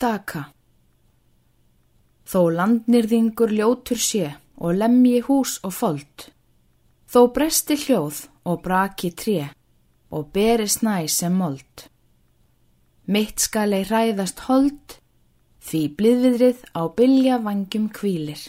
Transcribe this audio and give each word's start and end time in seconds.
staka. 0.00 0.46
Þó 2.24 2.40
landnirðingur 2.56 3.50
ljótur 3.52 4.00
sé 4.00 4.30
og 4.56 4.78
lemji 4.80 5.18
hús 5.26 5.58
og 5.66 5.74
fold, 5.76 6.30
þó 7.10 7.20
bresti 7.34 7.76
hljóð 7.82 8.22
og 8.48 8.62
braki 8.64 9.10
tré 9.12 9.50
og 10.16 10.30
beri 10.32 10.68
snæ 10.72 11.04
sem 11.12 11.36
mold. 11.36 11.84
Mitt 13.12 13.44
skal 13.44 13.76
ei 13.76 13.84
hræðast 13.84 14.40
hold, 14.46 14.96
því 15.60 15.82
bliðviðrið 15.98 16.64
á 16.72 16.82
bylja 16.96 17.36
vangjum 17.44 17.90
kvílir. 17.92 18.40